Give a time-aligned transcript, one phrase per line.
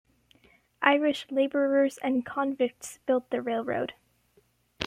[0.81, 3.93] Irish laborers and convicts built the railroad.